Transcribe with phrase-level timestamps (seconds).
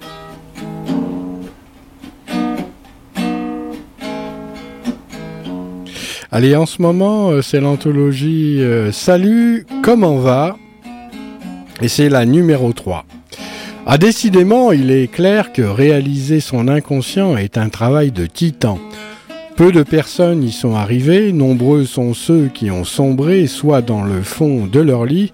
[6.30, 10.58] Allez, en ce moment, euh, c'est l'anthologie euh, Salut, comment va?
[11.80, 13.06] Et c'est la numéro 3.
[13.86, 18.78] Ah, décidément, il est clair que réaliser son inconscient est un travail de titan.
[19.56, 24.20] Peu de personnes y sont arrivées, nombreux sont ceux qui ont sombré soit dans le
[24.20, 25.32] fond de leur lit,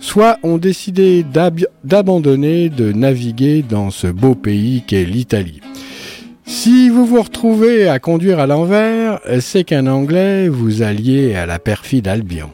[0.00, 1.24] soit ont décidé
[1.84, 5.60] d'abandonner de naviguer dans ce beau pays qu'est l'Italie.
[6.54, 11.58] Si vous vous retrouvez à conduire à l'envers, c'est qu'un Anglais vous alliez à la
[11.58, 12.50] perfide Albion.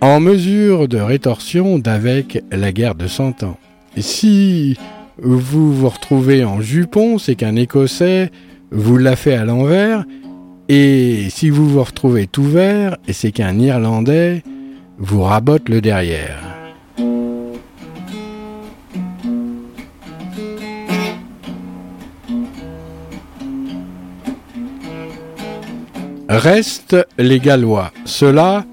[0.00, 3.58] En mesure de rétorsion d'avec la guerre de Cent Ans.
[3.96, 4.78] Si
[5.20, 8.30] vous vous retrouvez en jupon, c'est qu'un Écossais
[8.70, 10.04] vous l'a fait à l'envers.
[10.68, 14.44] Et si vous vous retrouvez tout vert, c'est qu'un Irlandais
[14.98, 16.53] vous rabote le derrière.
[26.36, 27.92] Restent les Gallois.
[28.04, 28.64] Ceux-là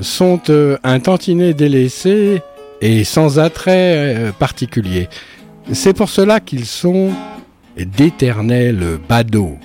[0.00, 2.42] sont euh, un tantinet délaissé
[2.82, 5.08] et sans attrait euh, particulier.
[5.72, 7.10] C'est pour cela qu'ils sont
[7.76, 9.58] d'éternels badauds.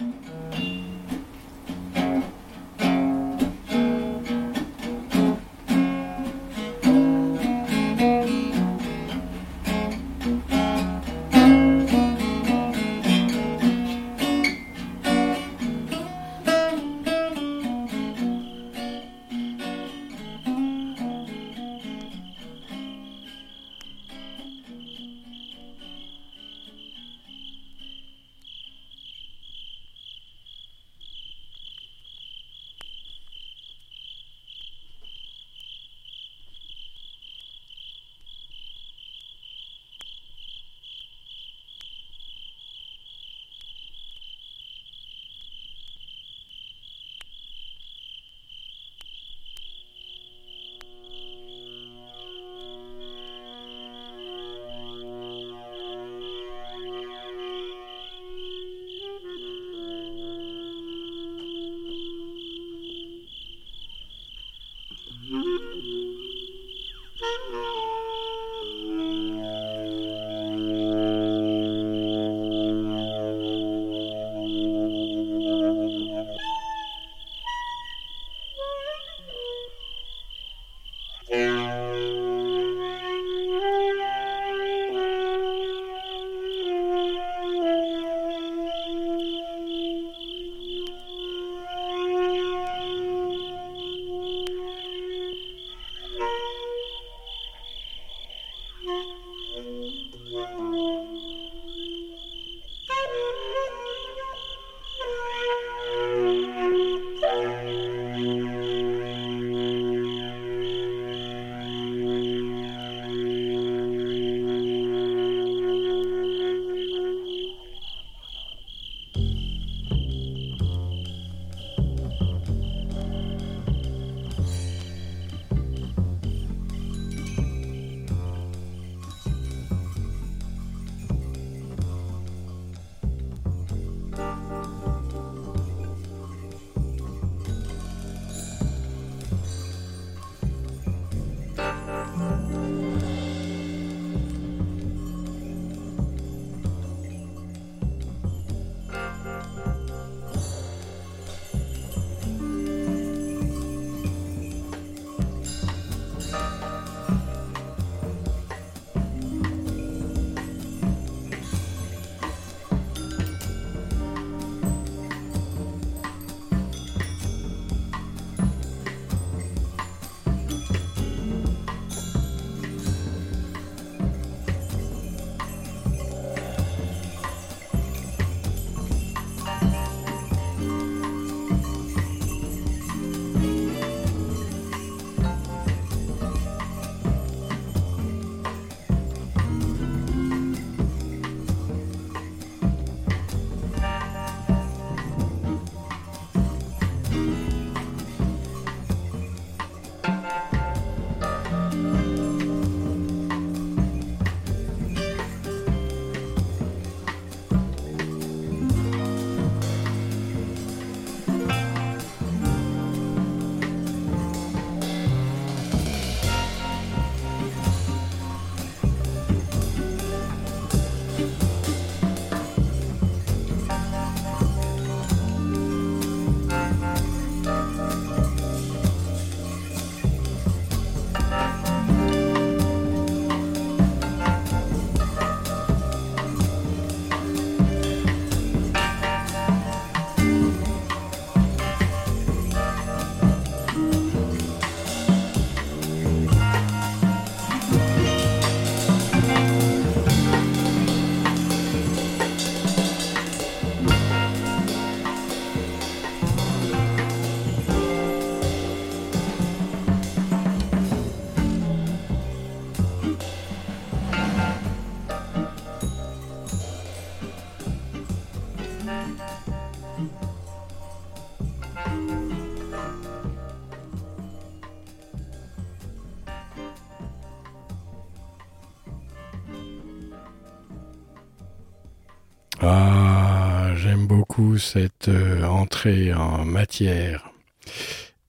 [282.61, 287.31] Ah, j'aime beaucoup cette euh, entrée en matière.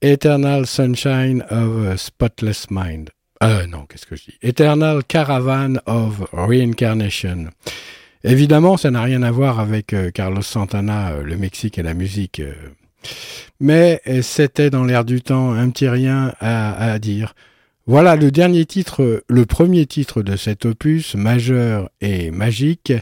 [0.03, 3.09] Eternal Sunshine of Spotless Mind.
[3.43, 4.39] Euh, non, qu'est-ce que je dis?
[4.43, 7.47] Eternal Caravan of Reincarnation.
[8.23, 11.95] Évidemment, ça n'a rien à voir avec euh, Carlos Santana, euh, le Mexique et la
[11.95, 12.43] musique.
[13.61, 17.35] mais c'était dans l'air du temps un petit rien à dire.
[17.87, 22.93] Voilà le dernier titre, le premier titre de cet opus majeur et magique.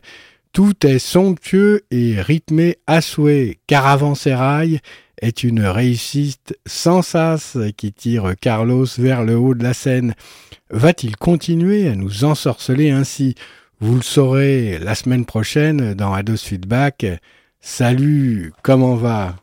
[0.57, 3.59] Tout est somptueux et rythmé à souhait.
[3.67, 4.81] Caravansérail
[5.21, 10.15] est une réussite sans sas qui tire Carlos vers le haut de la scène.
[10.71, 13.35] Va-t-il continuer à nous ensorceler ainsi?
[13.81, 17.05] Vous le saurez la semaine prochaine dans Ados Feedback.
[17.61, 19.37] Salut, comment va?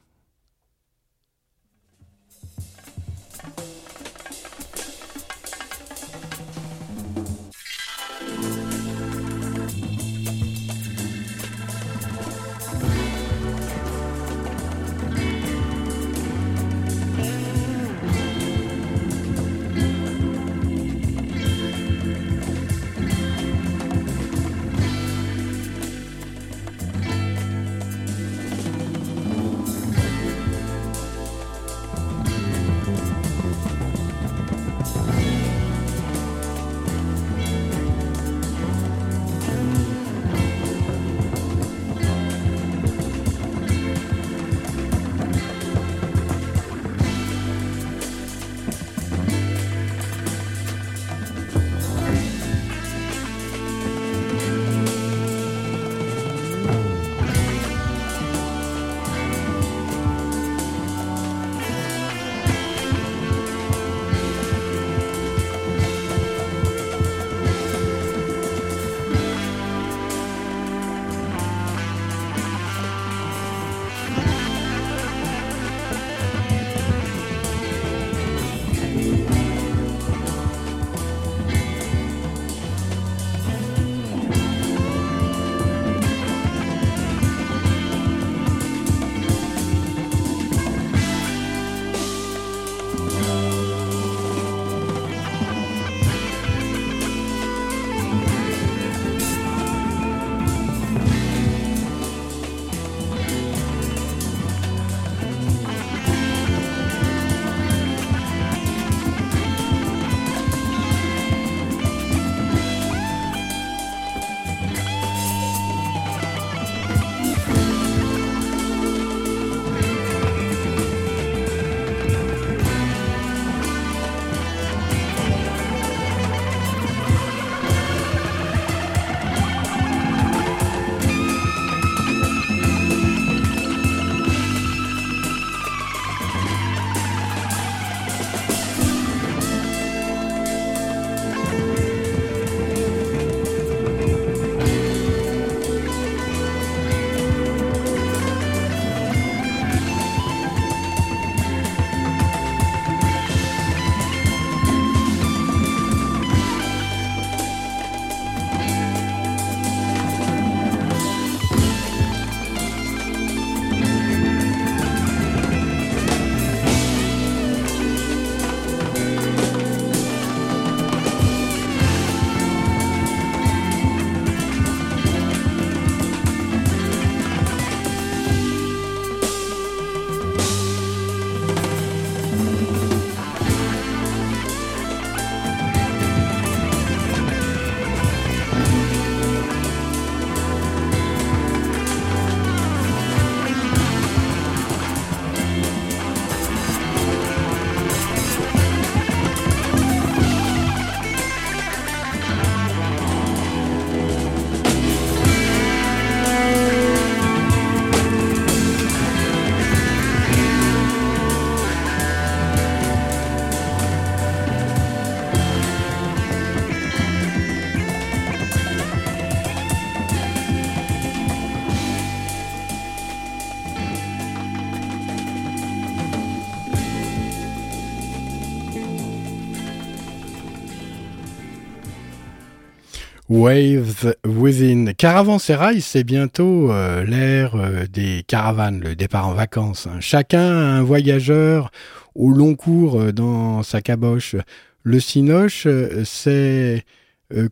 [233.44, 234.94] Waves Within.
[234.94, 239.86] Caravansérail, c'est bientôt euh, l'ère euh, des caravanes, le départ en vacances.
[239.86, 240.00] Hein.
[240.00, 241.70] Chacun a un voyageur
[242.16, 244.38] au long cours euh, dans sa caboche.
[244.84, 245.68] Le cinoche,
[246.06, 246.86] c'est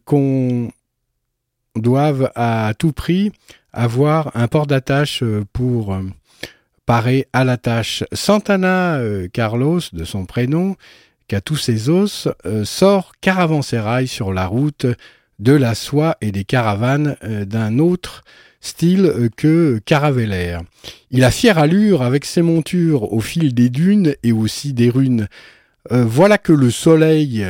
[0.06, 0.72] qu'on
[1.76, 3.34] doivent à tout prix
[3.74, 5.98] avoir un port d'attache pour
[6.86, 8.06] parer à la tâche.
[8.14, 8.98] Santana
[9.34, 10.76] Carlos, de son prénom,
[11.28, 12.28] qu'à tous ses os,
[12.66, 14.86] sort caravansérail sur la route
[15.42, 18.24] de la soie et des caravanes d'un autre
[18.62, 20.62] style que Caravelaire.
[21.10, 25.28] Il a fière allure avec ses montures au fil des dunes et aussi des runes.
[25.92, 27.46] Euh, voilà que le soleil,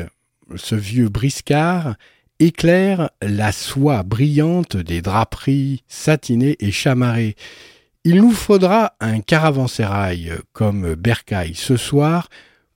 [0.55, 1.95] ce vieux briscard,
[2.39, 7.35] éclaire la soie brillante des draperies satinées et chamarrées.
[8.03, 12.29] Il nous faudra un caravansérail comme Bercaille ce soir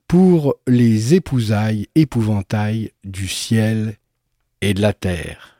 [0.06, 3.96] pour les épousailles épouvantails du ciel
[4.60, 5.56] et de la terre.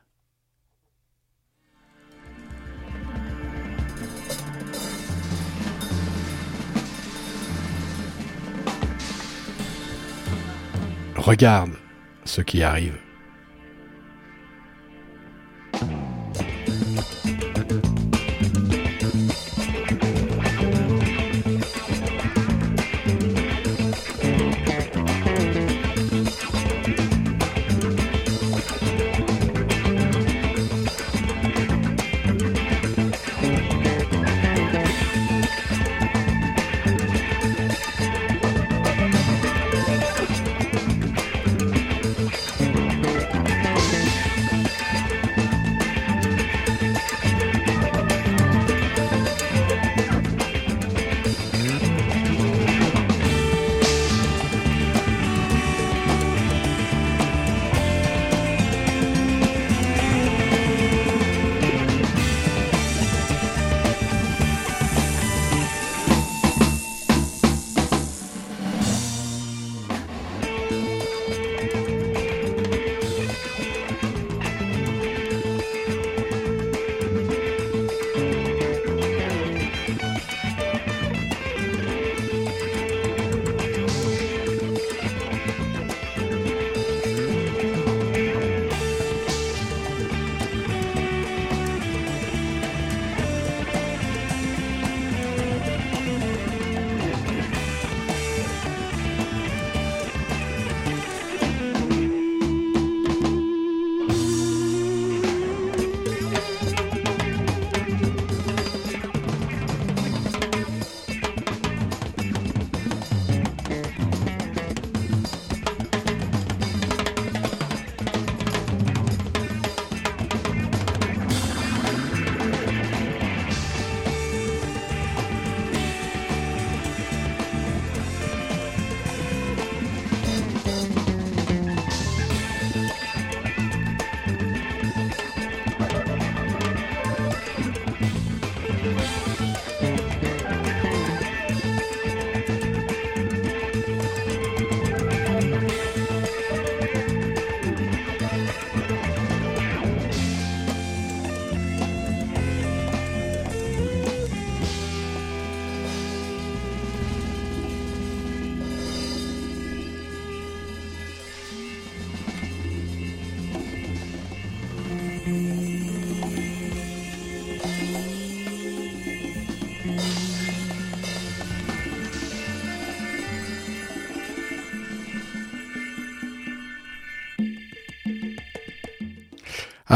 [11.17, 11.73] Regarde
[12.25, 13.06] ce qui arrive.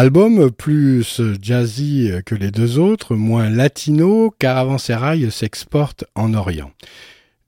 [0.00, 6.70] Album plus jazzy que les deux autres, moins latino, Caravansérail s'exporte en Orient.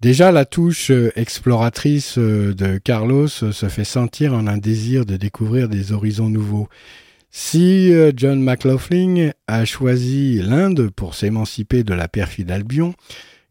[0.03, 5.93] Déjà, la touche exploratrice de Carlos se fait sentir en un désir de découvrir des
[5.93, 6.69] horizons nouveaux.
[7.31, 12.93] Si John McLaughlin a choisi l'Inde pour s'émanciper de la perfide Albion,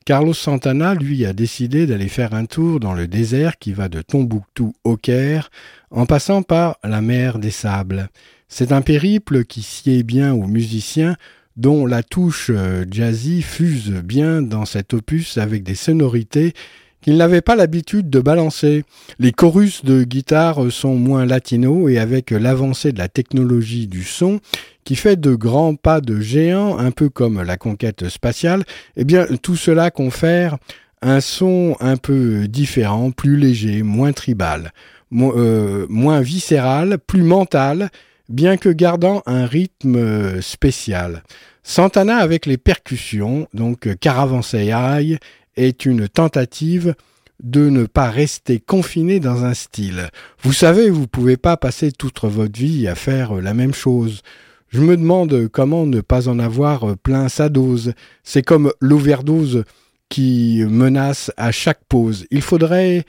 [0.06, 4.04] Carlos Santana, lui, a décidé d'aller faire un tour dans le désert qui va de
[4.04, 5.50] Tombouctou au Caire,
[5.90, 8.08] en passant par la mer des Sables.
[8.54, 11.16] C'est un périple qui sied bien aux musiciens
[11.56, 16.54] dont la touche euh, jazzy fuse bien dans cet opus avec des sonorités
[17.02, 18.84] qu'ils n'avaient pas l'habitude de balancer.
[19.20, 24.42] Les chorus de guitare sont moins latinos et avec l'avancée de la technologie du son,
[24.84, 28.66] qui fait de grands pas de géant, un peu comme la conquête spatiale,
[28.98, 30.58] eh bien tout cela confère
[31.02, 34.74] un son un peu différent, plus léger, moins tribal,
[35.14, 37.90] euh, moins viscéral, plus mental,
[38.32, 41.24] bien que gardant un rythme euh, spécial.
[41.64, 45.20] Santana avec les percussions, donc euh, Caravanserai,
[45.58, 46.96] est une tentative
[47.44, 50.10] de ne pas rester confiné dans un style.
[50.42, 53.74] Vous savez, vous ne pouvez pas passer toute votre vie à faire euh, la même
[53.74, 54.22] chose.
[54.70, 57.94] Je me demande comment ne pas en avoir plein sa dose.
[58.24, 59.66] C'est comme l'overdose
[60.08, 62.26] qui menace à chaque pause.
[62.32, 63.06] Il faudrait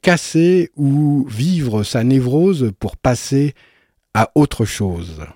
[0.00, 3.54] casser ou vivre sa névrose pour passer
[4.14, 5.26] à autre chose.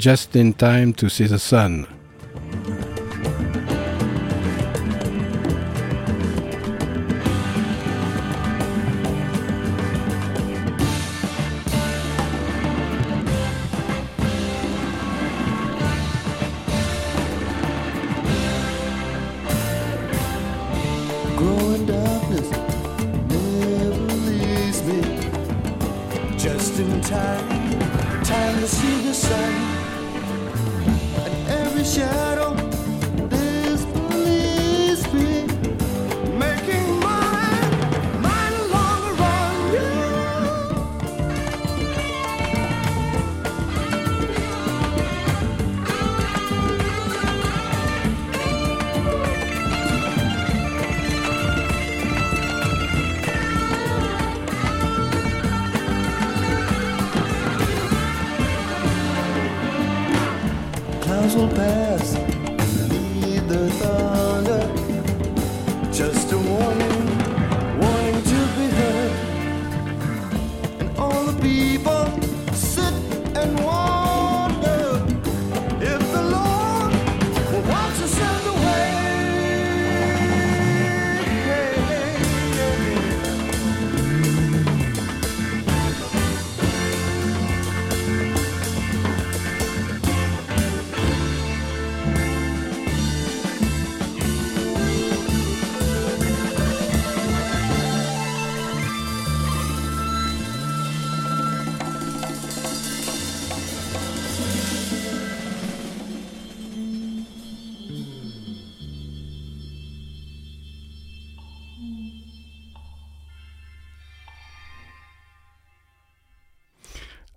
[0.00, 1.86] just in time to see the sun.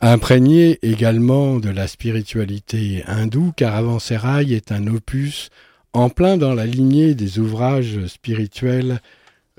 [0.05, 5.49] Imprégné également de la spiritualité hindoue, Caravansérail est un opus
[5.93, 8.99] en plein dans la lignée des ouvrages spirituels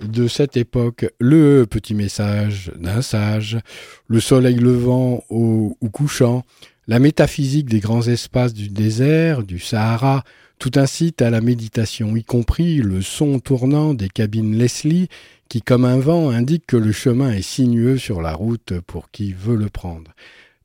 [0.02, 1.07] de cette époque.
[1.18, 3.59] Le petit message d'un sage,
[4.07, 6.44] le soleil levant ou couchant,
[6.88, 10.24] la métaphysique des grands espaces du désert, du Sahara,
[10.58, 15.08] tout incite à la méditation, y compris le son tournant des cabines Leslie
[15.48, 19.32] qui, comme un vent, indique que le chemin est sinueux sur la route pour qui
[19.32, 20.12] veut le prendre.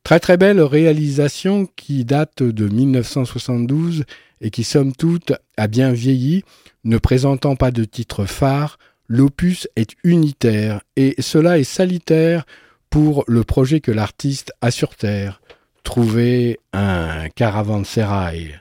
[0.03, 4.05] Très très belle réalisation qui date de 1972
[4.41, 6.43] et qui somme toute a bien vieilli,
[6.85, 12.45] ne présentant pas de titre phare, l'opus est unitaire et cela est salutaire
[12.89, 15.41] pour le projet que l'artiste a sur Terre,
[15.83, 18.59] trouver un caravansérail.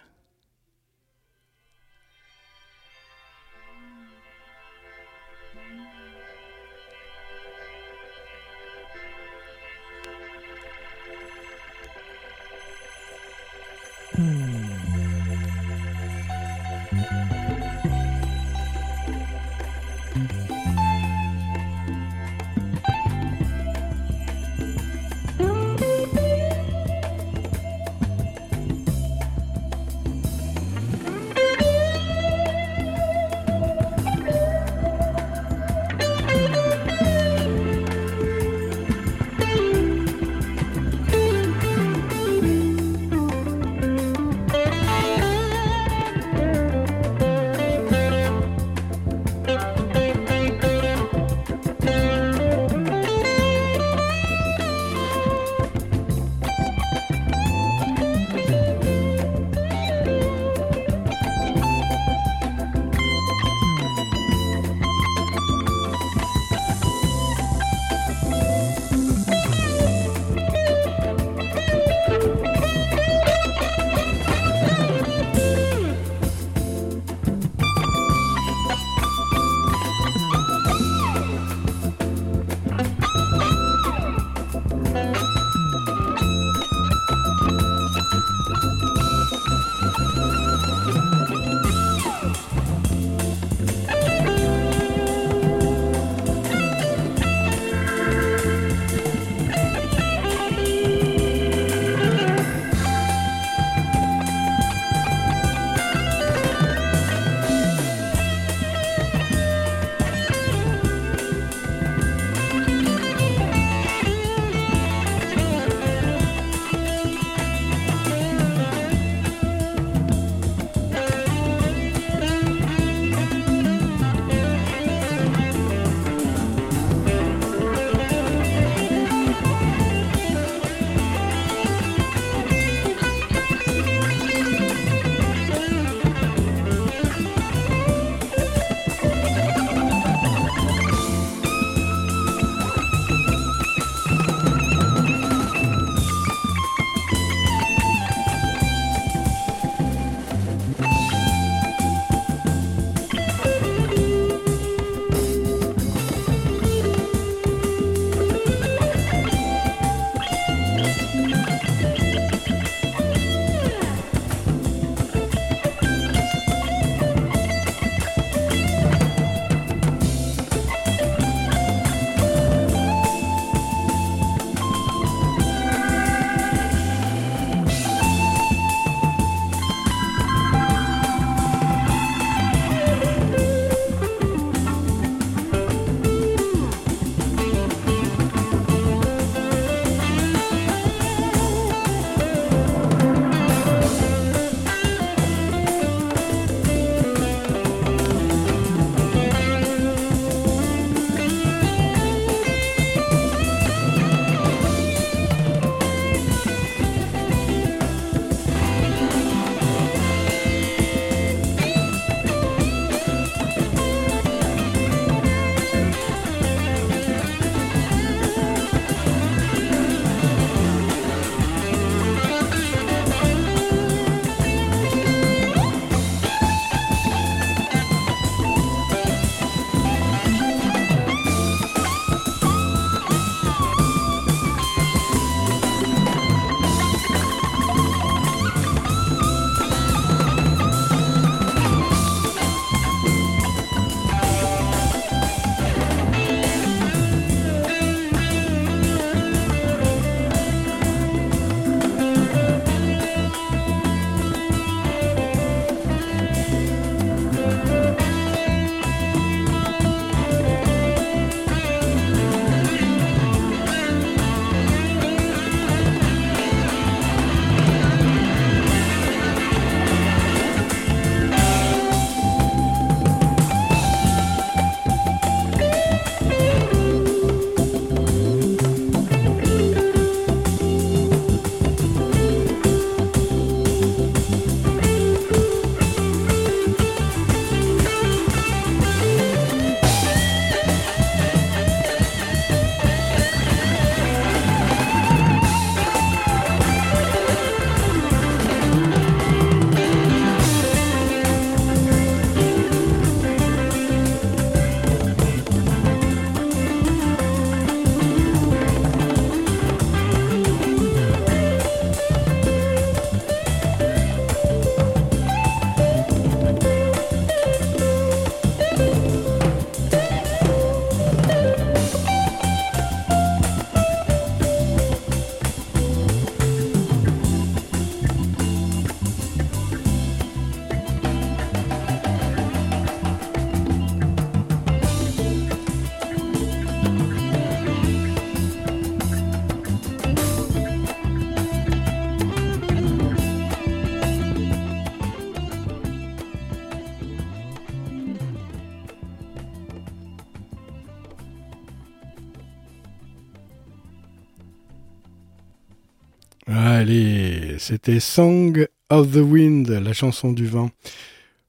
[357.69, 360.71] C'était Song of the Wind, la chanson du vent.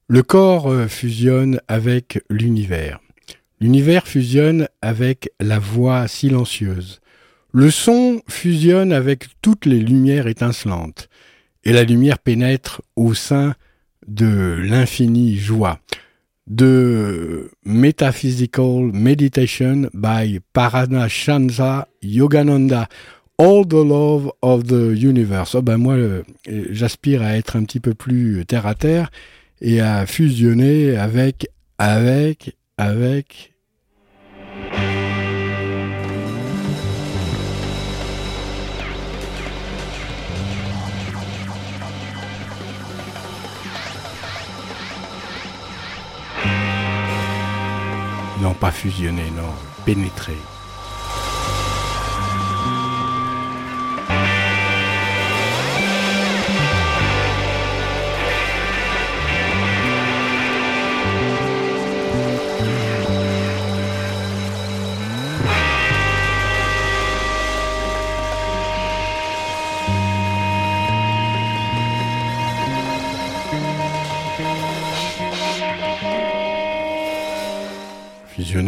[0.10, 3.00] Le corps euh, fusionne avec l'univers.
[3.62, 7.00] L'univers fusionne avec la voix silencieuse.
[7.54, 11.08] Le son fusionne avec toutes les lumières étincelantes.
[11.64, 13.56] Et la lumière pénètre au sein
[14.06, 15.80] de l'infinie joie.
[16.48, 22.90] De Metaphysical Meditation by Paranashansa Yogananda.
[23.40, 25.56] All the Love of the Universe.
[25.56, 29.12] Oh ben moi, euh, j'aspire à être un petit peu plus terre à terre
[29.62, 31.48] et à fusionner avec,
[31.78, 33.54] avec, avec.
[48.42, 49.54] Non, pas fusionner, non,
[49.86, 50.36] pénétrer.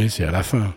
[0.09, 0.73] C'est à la fin.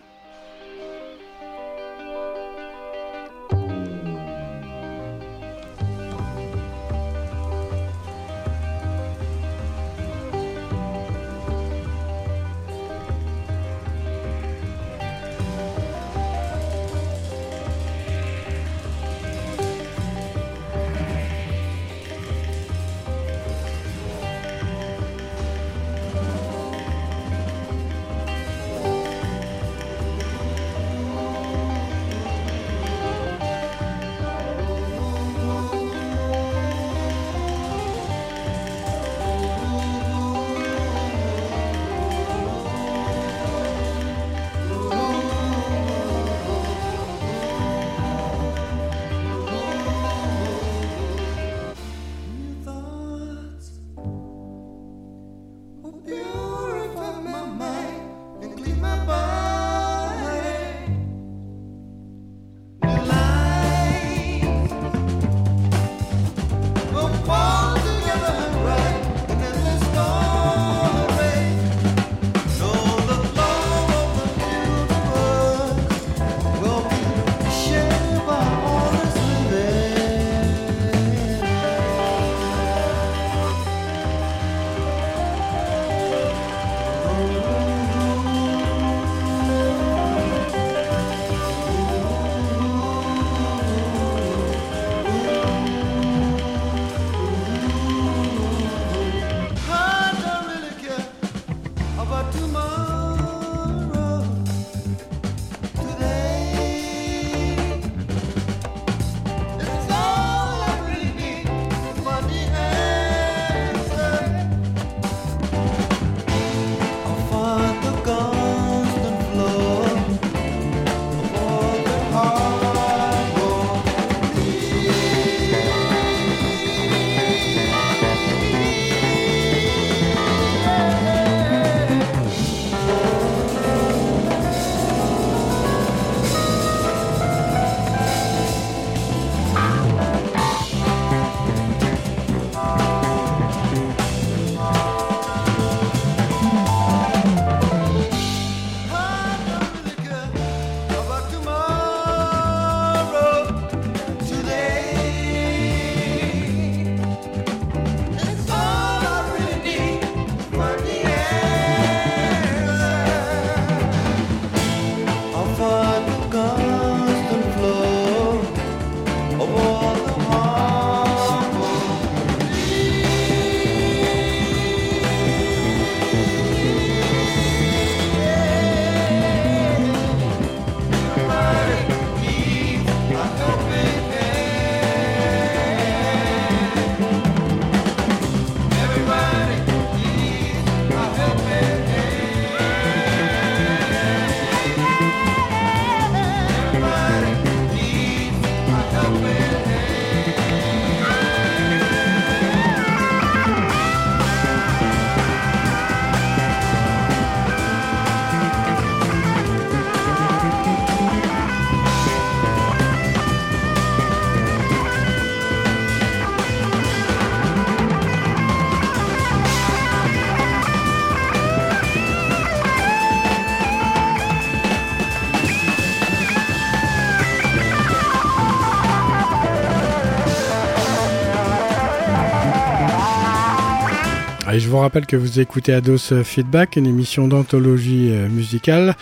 [234.75, 238.97] Vous rappelle que vous écoutez Ados Feedback, une émission d'anthologie euh, musicale.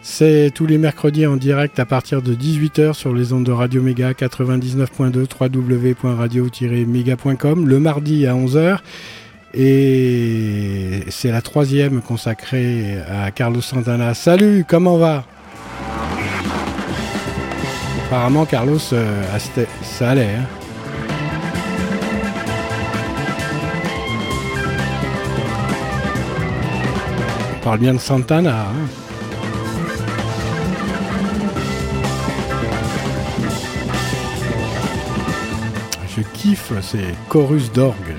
[0.00, 3.82] C'est tous les mercredis en direct à partir de 18h sur les ondes de Radio
[3.82, 8.78] Méga 99.2 www.radio-méga.com le mardi à 11h
[9.52, 14.14] et c'est la troisième consacrée à Carlos Santana.
[14.14, 15.26] Salut, comment va?
[18.06, 19.22] Apparemment Carlos, euh,
[19.82, 20.36] ça allait.
[20.36, 20.57] Hein
[27.68, 28.62] parle bien de Santana.
[28.62, 28.88] Hein
[36.16, 38.16] Je kiffe ces chorus d'orgue.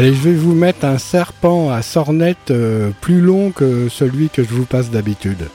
[0.00, 4.42] Allez, je vais vous mettre un serpent à sornette euh, plus long que celui que
[4.42, 5.50] je vous passe d'habitude.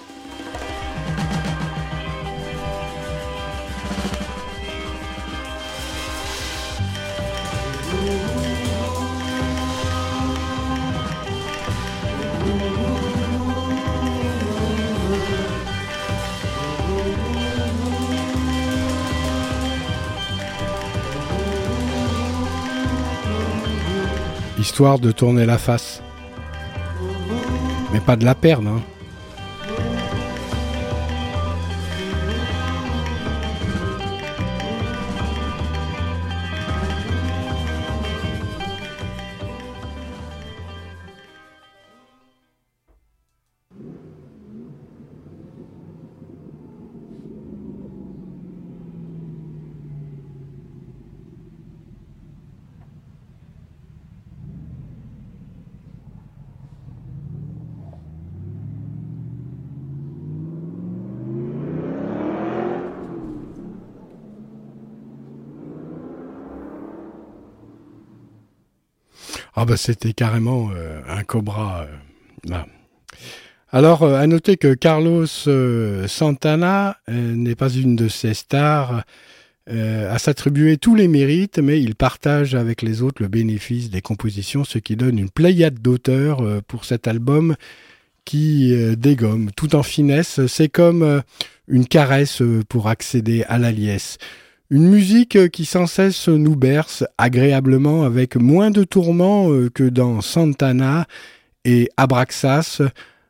[24.76, 26.04] Histoire de tourner la face.
[27.94, 28.68] Mais pas de la perdre.
[28.68, 28.82] Hein.
[69.58, 71.88] Ah bah c'était carrément euh, un cobra.
[72.52, 72.58] Euh,
[73.72, 75.26] Alors euh, à noter que Carlos
[76.08, 79.04] Santana n'est pas une de ces stars
[79.68, 84.64] à s'attribuer tous les mérites, mais il partage avec les autres le bénéfice des compositions,
[84.64, 87.56] ce qui donne une pléiade d'auteurs pour cet album
[88.26, 90.46] qui dégomme tout en finesse.
[90.46, 91.24] C'est comme
[91.68, 94.20] une caresse pour accéder à la liesse.
[94.72, 100.22] Une musique qui sans cesse nous berce agréablement avec moins de tourments euh, que dans
[100.22, 101.06] Santana
[101.66, 102.82] et Abraxas,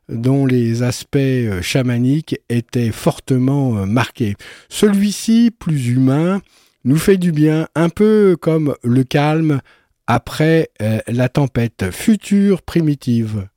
[0.07, 4.35] dont les aspects euh, chamaniques étaient fortement euh, marqués.
[4.69, 6.41] Celui-ci, plus humain,
[6.85, 9.59] nous fait du bien, un peu comme le calme
[10.07, 10.69] après
[11.07, 13.47] la tempête future primitive.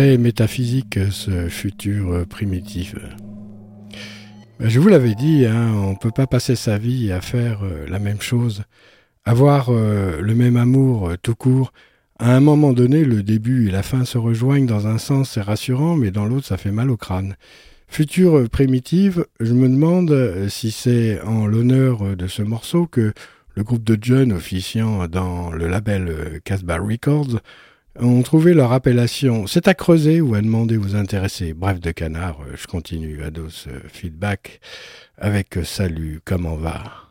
[0.00, 2.94] Métaphysique ce futur primitif.
[4.60, 7.60] Ben, je vous l'avais dit, hein, on ne peut pas passer sa vie à faire
[7.62, 8.64] euh, la même chose,
[9.24, 11.72] avoir euh, le même amour euh, tout court.
[12.18, 15.40] À un moment donné, le début et la fin se rejoignent dans un sens, c'est
[15.40, 17.36] rassurant, mais dans l'autre, ça fait mal au crâne.
[17.88, 20.14] Future primitive, je me demande
[20.50, 23.14] si c'est en l'honneur de ce morceau que
[23.54, 27.40] le groupe de jeunes officiant dans le label Casbah Records
[28.00, 29.46] ont trouvé leur appellation.
[29.46, 31.54] C'est à creuser ou à demander vous intéresser.
[31.54, 33.22] Bref de canard, je continue.
[33.22, 34.60] Ados feedback
[35.18, 37.09] avec salut, comment va?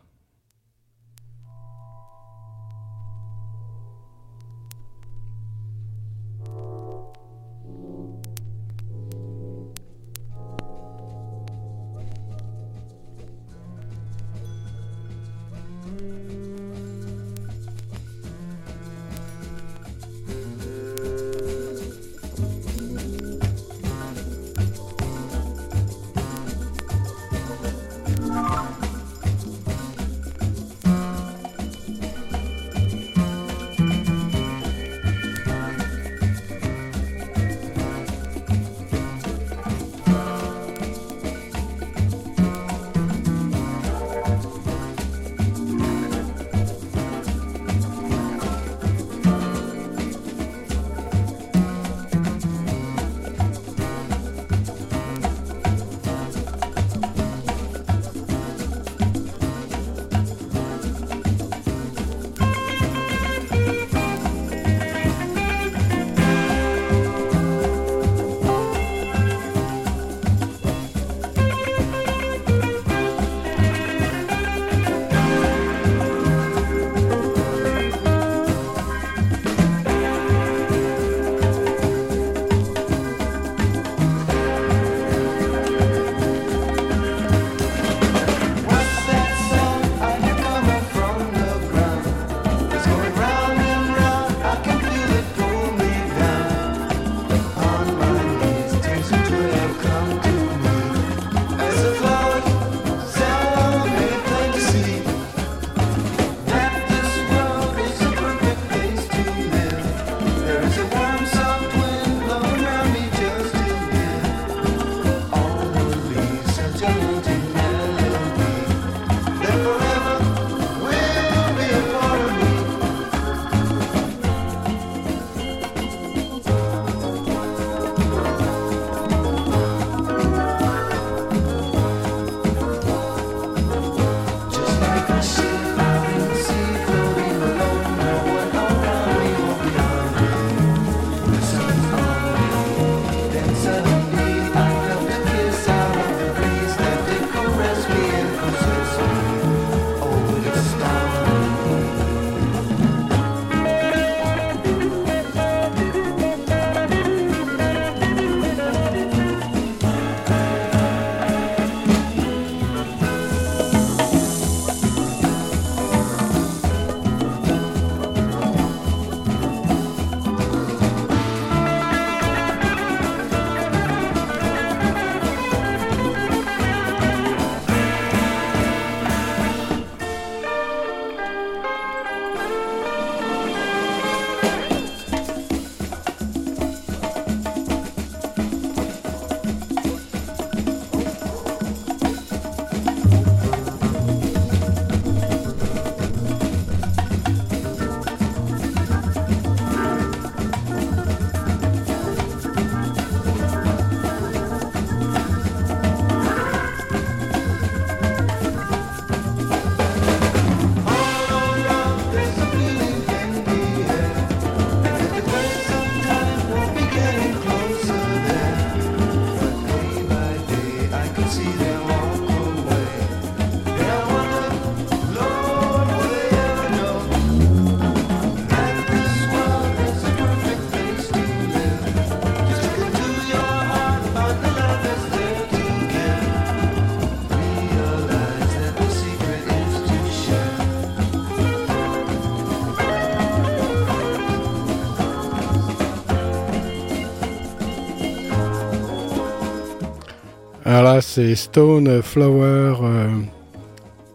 [250.82, 252.76] Voilà, c'est Stone Flower.
[252.82, 253.08] Euh,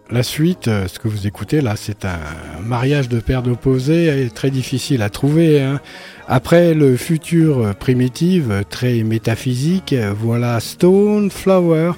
[0.09, 2.17] la suite, euh, ce que vous écoutez là, c'est un
[2.65, 5.61] mariage de paires d'opposés, très difficile à trouver.
[5.61, 5.79] Hein.
[6.27, 11.91] Après le futur primitive, très métaphysique, voilà Stone Flower,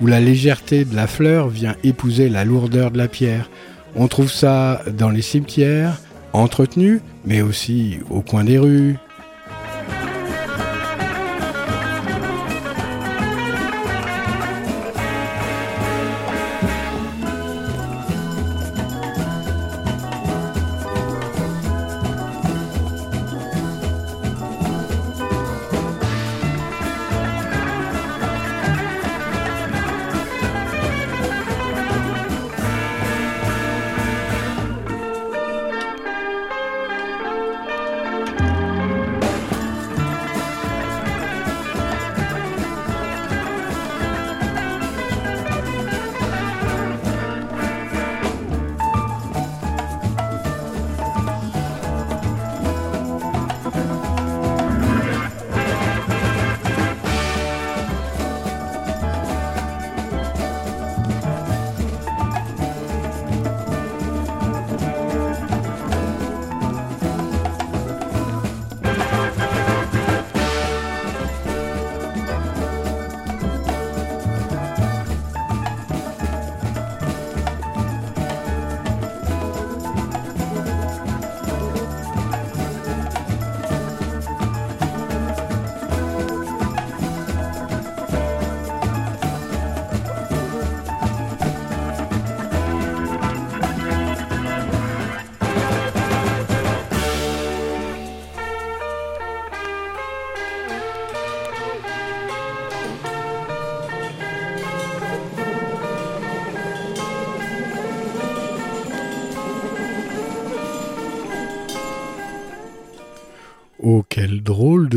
[0.00, 3.50] où la légèreté de la fleur vient épouser la lourdeur de la pierre.
[3.96, 5.98] On trouve ça dans les cimetières,
[6.32, 8.98] entretenus, mais aussi au coin des rues,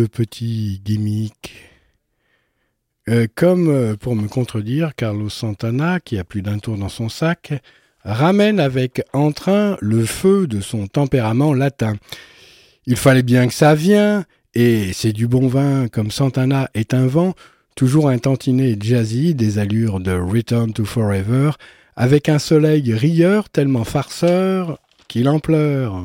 [0.08, 1.54] petit gimmick.
[3.08, 7.08] Euh, comme euh, pour me contredire, Carlos Santana, qui a plus d'un tour dans son
[7.10, 7.54] sac,
[8.04, 11.96] ramène avec entrain le feu de son tempérament latin.
[12.88, 14.26] Il fallait bien que ça vienne,
[14.56, 17.36] et c'est du bon vin comme Santana est un vent,
[17.76, 21.52] toujours un tantinet jazzy des allures de Return to Forever,
[21.96, 26.04] avec un soleil rieur tellement farceur qu'il en pleure.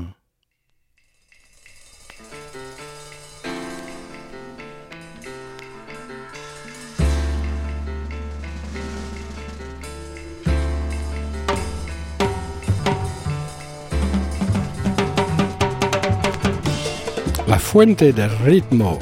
[17.61, 18.99] Fuente del ritmo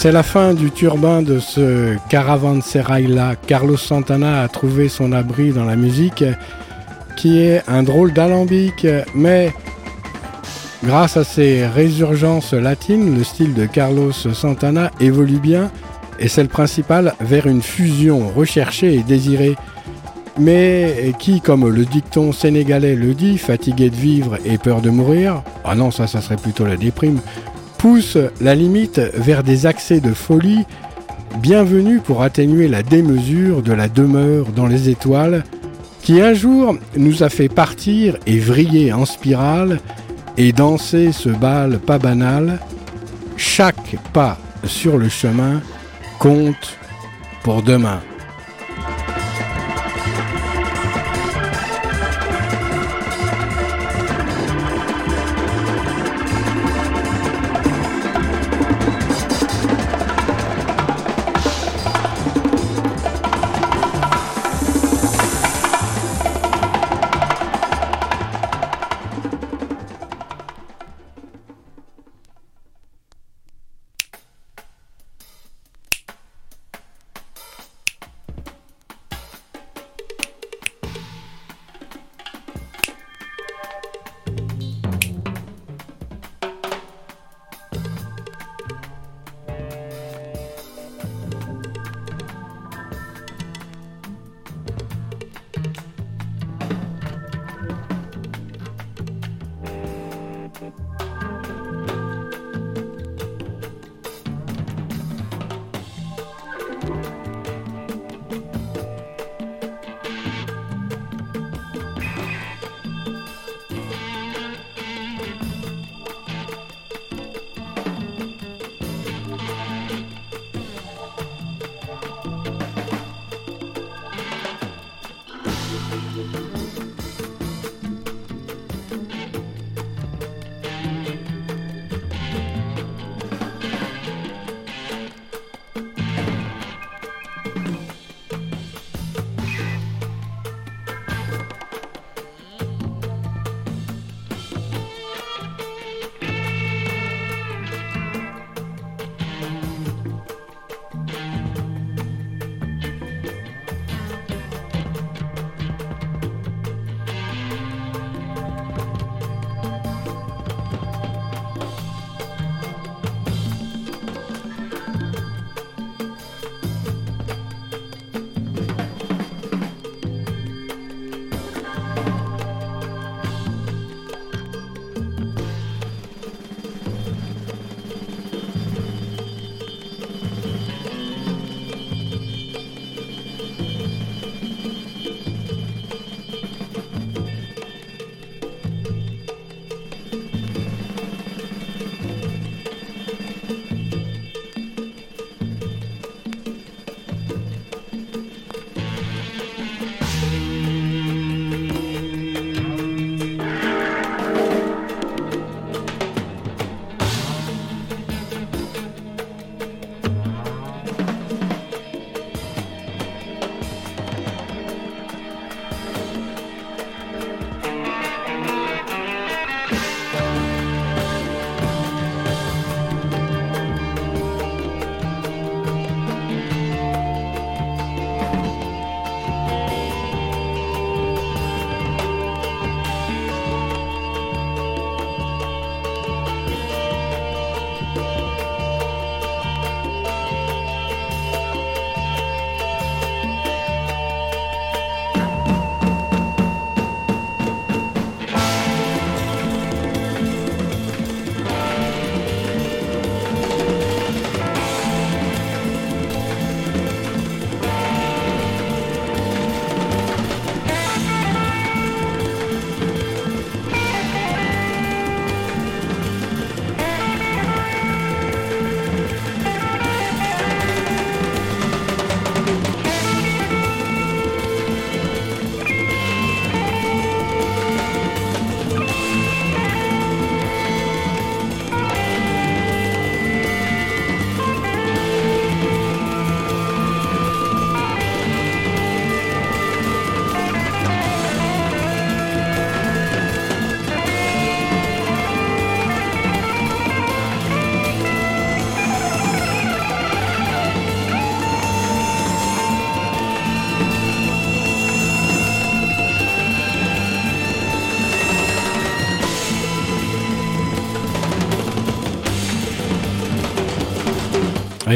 [0.00, 3.34] c'est la fin du turbin de ce caravansérail-là.
[3.34, 6.22] Carlos Santana a trouvé son abri dans la musique,
[7.16, 8.86] qui est un drôle d'alambic,
[9.16, 9.52] mais
[10.84, 15.68] grâce à ses résurgences latines, le style de Carlos Santana évolue bien,
[16.20, 19.56] et c'est le principal, vers une fusion recherchée et désirée.
[20.40, 25.42] Mais qui, comme le dicton sénégalais le dit, fatigué de vivre et peur de mourir,
[25.64, 27.18] ah non, ça, ça serait plutôt la déprime,
[27.78, 30.64] pousse la limite vers des accès de folie
[31.40, 35.44] bienvenus pour atténuer la démesure de la demeure dans les étoiles
[36.02, 39.80] qui un jour nous a fait partir et vriller en spirale
[40.36, 42.58] et danser ce bal pas banal.
[43.36, 45.60] Chaque pas sur le chemin
[46.18, 46.78] compte
[47.42, 48.00] pour demain.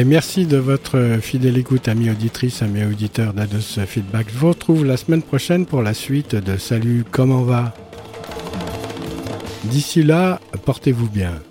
[0.03, 4.27] Et merci de votre fidèle écoute, amis auditrices, amis auditeurs d'Ados Feedback.
[4.33, 7.73] Je vous retrouve la semaine prochaine pour la suite de Salut, comment va?
[9.63, 11.41] D'ici là, portez-vous bien.